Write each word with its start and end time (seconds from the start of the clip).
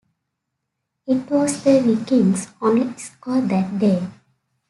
It 1.05 1.29
was 1.29 1.63
the 1.63 1.79
Vikings' 1.79 2.47
only 2.59 2.91
score 2.97 3.39
that 3.39 3.77
day. 3.77 4.01